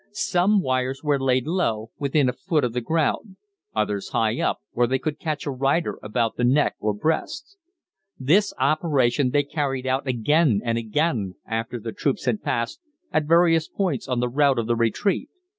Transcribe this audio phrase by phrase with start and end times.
[0.13, 3.35] Some wires were laid low, within a foot of the ground,
[3.75, 7.55] others high up, where they could catch a rider about the neck or breast.
[8.19, 12.79] This operation they carried out again and again, after the troops had passed,
[13.11, 15.29] at various points on the route of the retreat.